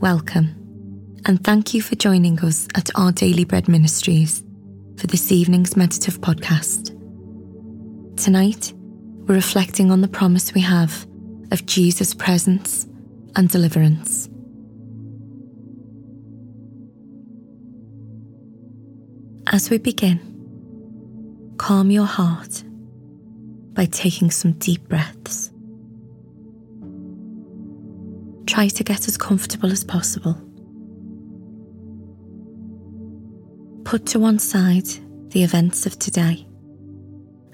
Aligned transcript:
Welcome, 0.00 1.20
and 1.26 1.44
thank 1.44 1.74
you 1.74 1.82
for 1.82 1.94
joining 1.94 2.40
us 2.40 2.66
at 2.74 2.88
our 2.94 3.12
Daily 3.12 3.44
Bread 3.44 3.68
Ministries 3.68 4.42
for 4.96 5.06
this 5.06 5.30
evening's 5.30 5.76
meditative 5.76 6.22
podcast. 6.22 6.96
Tonight, 8.16 8.72
we're 8.74 9.34
reflecting 9.34 9.90
on 9.90 10.00
the 10.00 10.08
promise 10.08 10.54
we 10.54 10.62
have 10.62 11.06
of 11.50 11.66
Jesus' 11.66 12.14
presence 12.14 12.86
and 13.36 13.50
deliverance. 13.50 14.30
As 19.48 19.68
we 19.68 19.76
begin, 19.76 21.54
calm 21.58 21.90
your 21.90 22.06
heart 22.06 22.64
by 23.74 23.84
taking 23.84 24.30
some 24.30 24.52
deep 24.52 24.88
breaths. 24.88 25.49
Try 28.50 28.66
to 28.66 28.82
get 28.82 29.06
as 29.06 29.16
comfortable 29.16 29.70
as 29.70 29.84
possible. 29.84 30.34
Put 33.84 34.06
to 34.06 34.18
one 34.18 34.40
side 34.40 34.88
the 35.30 35.44
events 35.44 35.86
of 35.86 35.96
today 36.00 36.48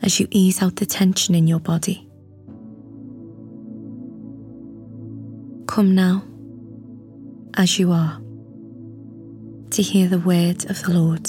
as 0.01 0.19
you 0.19 0.27
ease 0.31 0.63
out 0.63 0.77
the 0.77 0.87
tension 0.87 1.35
in 1.35 1.47
your 1.47 1.61
body. 1.61 2.09
Come 5.69 5.95
now, 5.95 6.25
as 7.59 7.79
you 7.79 7.93
are, 7.93 8.19
to 9.73 9.83
hear 9.83 10.09
the 10.09 10.21
word 10.21 10.65
of 10.71 10.83
the 10.83 10.95
Lord. 10.95 11.27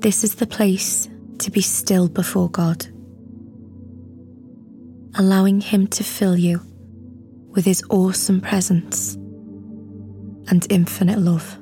This 0.00 0.22
is 0.22 0.36
the 0.36 0.46
place 0.46 1.08
to 1.38 1.50
be 1.50 1.62
still 1.62 2.08
before 2.08 2.48
God, 2.48 2.86
allowing 5.16 5.60
Him 5.60 5.86
to 5.88 6.04
fill 6.04 6.36
you 6.36 6.60
with 7.48 7.64
His 7.64 7.82
awesome 7.90 8.40
presence 8.40 9.14
and 10.48 10.66
infinite 10.70 11.18
love. 11.18 11.58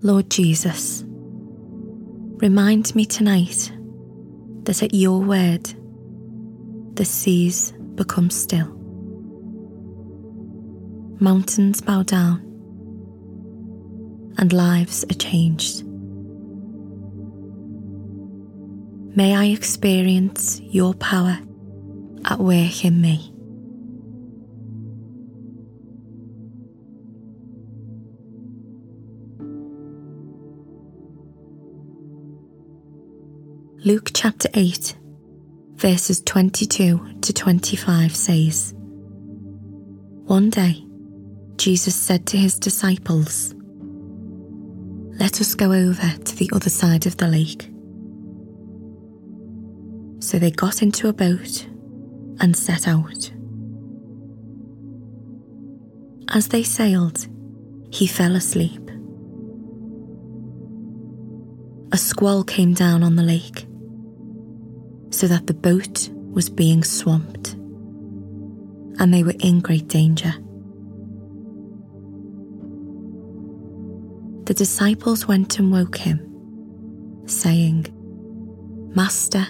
Lord 0.00 0.30
Jesus, 0.30 1.04
remind 1.06 2.94
me 2.94 3.04
tonight 3.04 3.72
that 4.62 4.82
at 4.82 4.94
your 4.94 5.20
word 5.20 5.74
the 6.94 7.04
seas 7.04 7.72
become 7.96 8.30
still. 8.30 8.74
Mountains 11.20 11.80
bow 11.80 12.04
down 12.04 12.47
and 14.38 14.52
lives 14.52 15.04
are 15.04 15.14
changed. 15.14 15.84
May 19.16 19.34
I 19.34 19.46
experience 19.46 20.60
your 20.60 20.94
power 20.94 21.38
at 22.24 22.38
work 22.38 22.84
in 22.84 23.00
me. 23.00 23.34
Luke 33.84 34.10
chapter 34.12 34.48
8, 34.54 34.96
verses 35.74 36.20
22 36.22 37.20
to 37.22 37.32
25 37.32 38.14
says 38.14 38.74
One 38.76 40.50
day, 40.50 40.84
Jesus 41.56 41.94
said 41.96 42.26
to 42.26 42.36
his 42.36 42.58
disciples, 42.58 43.54
Let 45.18 45.40
us 45.40 45.54
go 45.54 45.72
over 45.72 46.10
to 46.16 46.36
the 46.36 46.50
other 46.52 46.70
side 46.70 47.06
of 47.06 47.16
the 47.16 47.26
lake. 47.26 47.68
So 50.20 50.38
they 50.38 50.50
got 50.50 50.82
into 50.82 51.08
a 51.08 51.12
boat 51.12 51.66
and 52.40 52.56
set 52.56 52.86
out. 52.86 53.30
As 56.30 56.48
they 56.48 56.62
sailed, 56.62 57.26
he 57.90 58.06
fell 58.06 58.36
asleep. 58.36 58.90
A 61.90 61.96
squall 61.96 62.44
came 62.44 62.74
down 62.74 63.02
on 63.02 63.16
the 63.16 63.22
lake 63.22 63.66
so 65.10 65.26
that 65.26 65.46
the 65.46 65.54
boat 65.54 66.10
was 66.10 66.50
being 66.50 66.84
swamped 66.84 67.54
and 69.00 69.12
they 69.12 69.22
were 69.22 69.34
in 69.40 69.60
great 69.60 69.88
danger. 69.88 70.34
The 74.48 74.54
disciples 74.54 75.28
went 75.28 75.58
and 75.58 75.70
woke 75.70 75.98
him, 75.98 76.18
saying, 77.26 77.88
Master, 78.96 79.46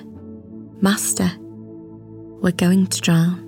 Master, 0.80 1.30
we're 1.38 2.50
going 2.50 2.88
to 2.88 3.00
drown. 3.00 3.38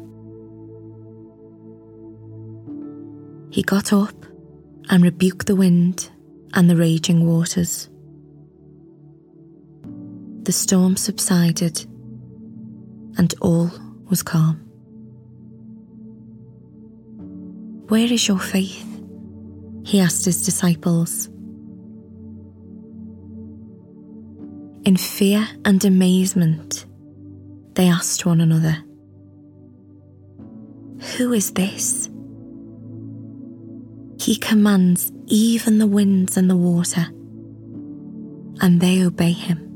He 3.50 3.64
got 3.64 3.92
up 3.92 4.14
and 4.90 5.02
rebuked 5.02 5.48
the 5.48 5.56
wind 5.56 6.08
and 6.54 6.70
the 6.70 6.76
raging 6.76 7.26
waters. 7.26 7.88
The 10.44 10.52
storm 10.52 10.96
subsided 10.96 11.84
and 13.18 13.34
all 13.40 13.72
was 14.08 14.22
calm. 14.22 14.58
Where 17.88 18.06
is 18.06 18.28
your 18.28 18.38
faith? 18.38 18.86
He 19.84 19.98
asked 19.98 20.24
his 20.26 20.44
disciples. 20.44 21.28
In 24.82 24.96
fear 24.96 25.46
and 25.66 25.84
amazement, 25.84 26.86
they 27.74 27.86
asked 27.86 28.24
one 28.24 28.41
another, 28.41 28.78
Who 31.16 31.34
is 31.34 31.52
this? 31.52 32.08
He 34.18 34.36
commands 34.36 35.12
even 35.26 35.78
the 35.78 35.86
winds 35.86 36.38
and 36.38 36.48
the 36.48 36.56
water, 36.56 37.06
and 38.62 38.80
they 38.80 39.04
obey 39.04 39.32
him. 39.32 39.66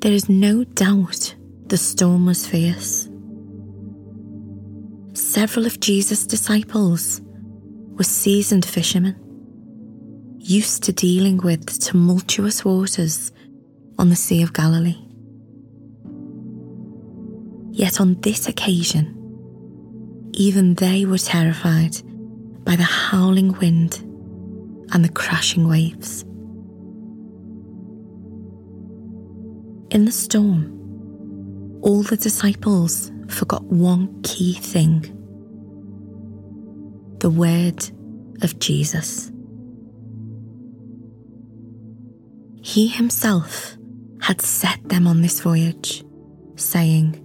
There 0.00 0.12
is 0.12 0.28
no 0.28 0.62
doubt 0.62 1.34
the 1.66 1.76
storm 1.76 2.26
was 2.26 2.46
fierce. 2.46 3.08
Several 5.36 5.66
of 5.66 5.80
Jesus' 5.80 6.24
disciples 6.24 7.20
were 7.90 8.04
seasoned 8.04 8.64
fishermen, 8.64 9.16
used 10.38 10.82
to 10.84 10.94
dealing 10.94 11.36
with 11.36 11.78
tumultuous 11.78 12.64
waters 12.64 13.32
on 13.98 14.08
the 14.08 14.16
Sea 14.16 14.40
of 14.40 14.54
Galilee. 14.54 14.96
Yet 17.70 18.00
on 18.00 18.18
this 18.22 18.48
occasion, 18.48 19.12
even 20.32 20.72
they 20.76 21.04
were 21.04 21.18
terrified 21.18 21.96
by 22.64 22.74
the 22.76 22.84
howling 22.84 23.52
wind 23.58 23.98
and 24.94 25.04
the 25.04 25.12
crashing 25.12 25.68
waves. 25.68 26.22
In 29.90 30.06
the 30.06 30.12
storm, 30.12 31.78
all 31.82 32.02
the 32.02 32.16
disciples 32.16 33.12
forgot 33.28 33.64
one 33.64 34.22
key 34.22 34.54
thing 34.54 35.12
the 37.26 37.30
word 37.30 37.90
of 38.42 38.56
Jesus. 38.60 39.32
He 42.62 42.86
himself 42.86 43.76
had 44.20 44.40
set 44.40 44.88
them 44.88 45.08
on 45.08 45.22
this 45.22 45.40
voyage, 45.40 46.04
saying, 46.54 47.20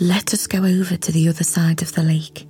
Let 0.00 0.34
us 0.34 0.48
go 0.48 0.64
over 0.64 0.96
to 0.96 1.12
the 1.12 1.28
other 1.28 1.44
side 1.44 1.80
of 1.80 1.92
the 1.92 2.02
lake. 2.02 2.48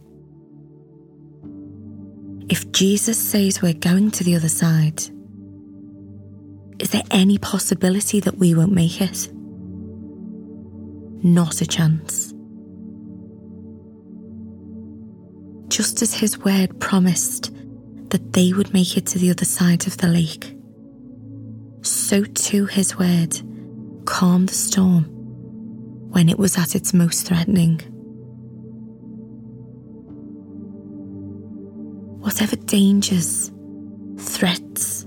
If 2.48 2.72
Jesus 2.72 3.18
says 3.18 3.60
we're 3.60 3.74
going 3.74 4.10
to 4.12 4.24
the 4.24 4.34
other 4.34 4.48
side, 4.48 5.02
is 6.78 6.88
there 6.92 7.04
any 7.10 7.36
possibility 7.36 8.20
that 8.20 8.38
we 8.38 8.54
won't 8.54 8.72
make 8.72 9.02
it? 9.02 9.30
Not 11.22 11.60
a 11.60 11.66
chance. 11.66 12.23
Just 15.68 16.02
as 16.02 16.14
his 16.14 16.38
word 16.38 16.78
promised 16.80 17.52
that 18.10 18.32
they 18.32 18.52
would 18.52 18.72
make 18.72 18.96
it 18.96 19.06
to 19.06 19.18
the 19.18 19.30
other 19.30 19.44
side 19.44 19.86
of 19.86 19.96
the 19.96 20.06
lake, 20.06 20.56
so 21.82 22.24
too 22.24 22.66
his 22.66 22.96
word 22.98 23.40
calmed 24.04 24.50
the 24.50 24.54
storm 24.54 25.04
when 26.10 26.28
it 26.28 26.38
was 26.38 26.56
at 26.56 26.74
its 26.74 26.94
most 26.94 27.26
threatening. 27.26 27.80
Whatever 32.20 32.56
dangers, 32.56 33.50
threats, 34.18 35.06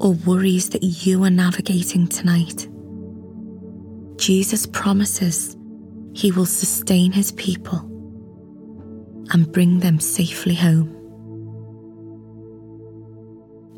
or 0.00 0.12
worries 0.12 0.70
that 0.70 0.82
you 0.82 1.24
are 1.24 1.30
navigating 1.30 2.06
tonight, 2.06 2.68
Jesus 4.18 4.66
promises 4.66 5.56
he 6.12 6.30
will 6.30 6.46
sustain 6.46 7.10
his 7.10 7.32
people 7.32 7.90
and 9.34 9.50
bring 9.52 9.80
them 9.80 9.98
safely 9.98 10.54
home. 10.54 10.88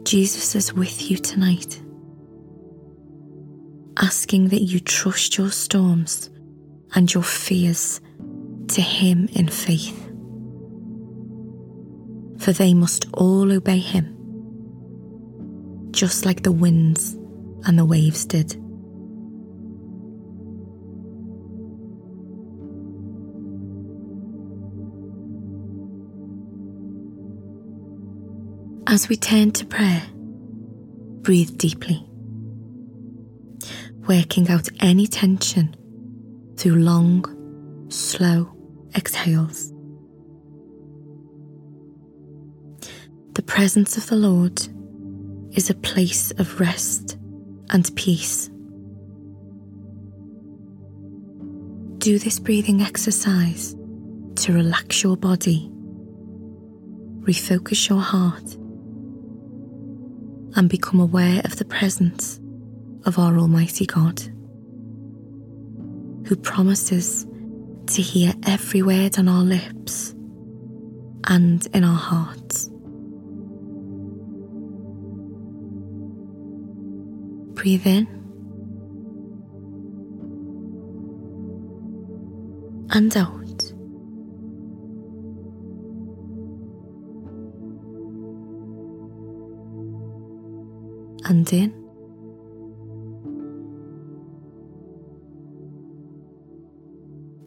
Jesus 0.04 0.54
is 0.54 0.74
with 0.74 1.10
you 1.10 1.16
tonight, 1.16 1.80
asking 4.00 4.48
that 4.48 4.60
you 4.60 4.80
trust 4.80 5.38
your 5.38 5.50
storms 5.50 6.28
and 6.94 7.12
your 7.12 7.22
fears 7.22 8.02
to 8.68 8.82
Him 8.82 9.28
in 9.32 9.48
faith. 9.48 9.98
For 12.38 12.52
they 12.52 12.74
must 12.74 13.06
all 13.14 13.50
obey 13.50 13.78
Him, 13.78 14.14
just 15.90 16.26
like 16.26 16.42
the 16.42 16.52
winds 16.52 17.14
and 17.64 17.78
the 17.78 17.86
waves 17.86 18.26
did. 18.26 18.62
As 28.88 29.08
we 29.08 29.16
turn 29.16 29.50
to 29.50 29.66
prayer, 29.66 30.04
breathe 31.22 31.58
deeply, 31.58 32.06
working 34.06 34.48
out 34.48 34.68
any 34.78 35.08
tension 35.08 35.74
through 36.56 36.76
long, 36.76 37.24
slow 37.88 38.56
exhales. 38.94 39.72
The 43.32 43.42
presence 43.42 43.96
of 43.96 44.06
the 44.06 44.14
Lord 44.14 44.60
is 45.56 45.68
a 45.68 45.74
place 45.74 46.30
of 46.38 46.60
rest 46.60 47.18
and 47.70 47.90
peace. 47.96 48.48
Do 51.98 52.20
this 52.20 52.38
breathing 52.38 52.82
exercise 52.82 53.74
to 54.36 54.52
relax 54.52 55.02
your 55.02 55.16
body, 55.16 55.68
refocus 57.22 57.88
your 57.88 58.00
heart, 58.00 58.56
and 60.56 60.70
become 60.70 60.98
aware 60.98 61.42
of 61.44 61.56
the 61.56 61.64
presence 61.64 62.40
of 63.04 63.18
our 63.18 63.38
Almighty 63.38 63.86
God, 63.86 64.20
who 66.26 66.34
promises 66.34 67.26
to 67.88 68.02
hear 68.02 68.32
every 68.46 68.82
word 68.82 69.18
on 69.18 69.28
our 69.28 69.44
lips 69.44 70.14
and 71.28 71.66
in 71.74 71.84
our 71.84 71.96
hearts. 71.96 72.70
Breathe 77.54 77.86
in 77.86 78.06
and 82.90 83.16
out. 83.16 83.45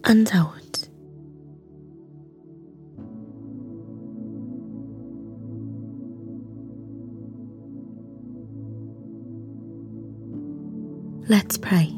And 0.03 0.29
out. 0.33 0.89
Let's 11.29 11.57
pray. 11.57 11.93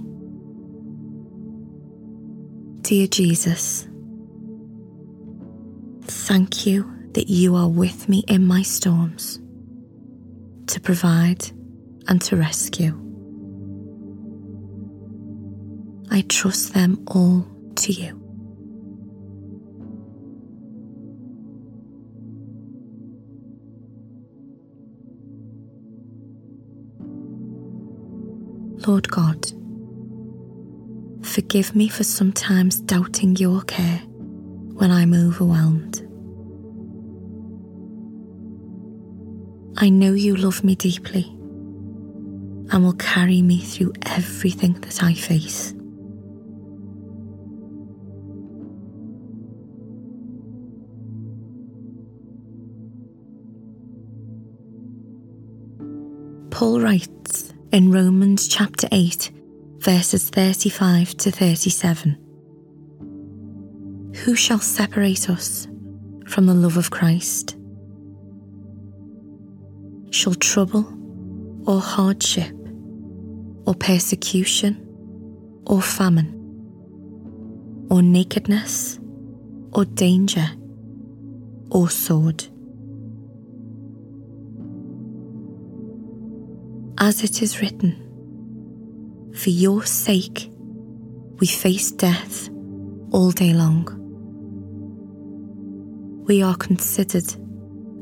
Dear 2.82 3.08
Jesus, 3.08 3.88
thank 6.04 6.68
you 6.68 6.84
that 7.14 7.28
you 7.28 7.56
are 7.56 7.70
with 7.70 8.08
me 8.08 8.24
in 8.28 8.46
my 8.46 8.62
storms 8.62 9.40
to 10.68 10.80
provide 10.80 11.52
and 12.08 12.22
to 12.22 12.36
rescue. 12.36 12.98
I 16.12 16.22
trust 16.28 16.74
them 16.74 17.04
all 17.08 17.48
to 17.76 17.94
you. 17.94 18.18
Lord 28.88 29.10
God, 29.10 29.46
forgive 31.26 31.76
me 31.76 31.88
for 31.88 32.04
sometimes 32.04 32.80
doubting 32.80 33.36
your 33.36 33.62
care 33.62 34.00
when 34.74 34.92
I'm 34.92 35.14
overwhelmed. 35.14 36.00
I 39.78 39.90
know 39.90 40.14
you 40.14 40.36
love 40.36 40.64
me 40.64 40.76
deeply 40.76 41.38
and 42.72 42.84
will 42.84 42.94
carry 42.94 43.42
me 43.42 43.60
through 43.60 43.94
everything 44.06 44.74
that 44.82 45.04
I 45.04 45.14
face. 45.14 45.74
Paul 56.50 56.80
writes 56.80 57.54
in 57.72 57.92
Romans 57.92 58.48
chapter 58.48 58.88
8, 58.92 59.32
verses 59.80 60.30
35 60.30 61.18
to 61.18 61.32
37 61.32 62.18
Who 64.24 64.36
shall 64.36 64.60
separate 64.60 65.30
us 65.30 65.68
from 66.28 66.46
the 66.46 66.54
love 66.54 66.78
of 66.78 66.92
Christ? 66.92 67.58
Shall 70.12 70.36
trouble 70.36 70.86
or 71.66 71.80
hardship 71.80 72.61
or 73.66 73.76
persecution, 73.76 74.88
or 75.66 75.82
famine, 75.82 76.38
or 77.90 78.02
nakedness, 78.02 79.00
or 79.74 79.86
danger, 79.86 80.48
or 81.70 81.90
sword. 81.90 82.46
As 86.98 87.24
it 87.24 87.42
is 87.42 87.62
written, 87.62 87.96
For 89.36 89.50
your 89.50 89.86
sake 89.86 90.52
we 91.40 91.48
face 91.48 91.92
death 91.92 92.50
all 93.12 93.32
day 93.32 93.54
long. 93.54 93.88
We 96.28 96.44
are 96.44 96.56
considered 96.56 97.34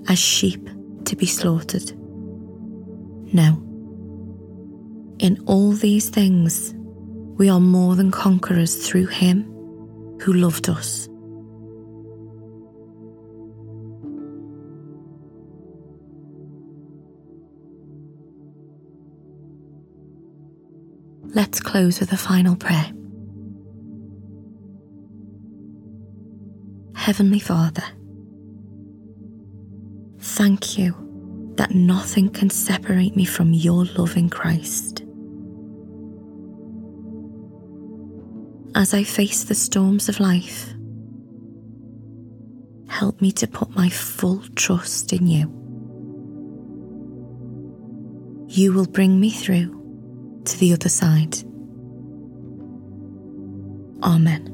as 0.08 0.20
sheep 0.20 0.70
to 1.06 1.16
be 1.16 1.26
slaughtered. 1.26 1.94
No. 3.34 3.69
In 5.20 5.44
all 5.48 5.74
these 5.74 6.10
things, 6.10 6.74
we 7.38 7.50
are 7.50 7.60
more 7.60 7.96
than 7.96 8.10
conquerors 8.10 8.88
through 8.88 9.08
Him 9.08 9.44
who 10.22 10.32
loved 10.32 10.70
us. 10.70 11.10
Let's 21.36 21.60
close 21.60 22.00
with 22.00 22.14
a 22.14 22.18
final 22.18 22.56
prayer. 22.56 22.92
Heavenly 26.96 27.40
Father, 27.40 27.84
thank 30.20 30.78
you 30.78 30.96
that 31.58 31.72
nothing 31.72 32.30
can 32.30 32.50
separate 32.50 33.18
me 33.18 33.26
from 33.26 33.52
your 33.52 33.84
love 33.86 34.16
in 34.16 34.30
Christ. 34.30 34.79
As 38.80 38.94
I 38.94 39.04
face 39.04 39.44
the 39.44 39.56
storms 39.56 40.08
of 40.08 40.22
life. 40.22 40.74
Help 42.88 43.20
me 43.20 43.34
to 43.34 43.46
put 43.46 43.76
my 43.76 43.90
full 43.90 44.42
trust 44.56 45.12
in 45.12 45.28
you. 45.28 45.54
You 48.48 48.72
will 48.72 48.88
bring 48.88 49.20
me 49.20 49.32
through 49.32 50.42
to 50.46 50.58
the 50.58 50.72
other 50.72 50.88
side. 50.88 51.36
Amen. 54.02 54.49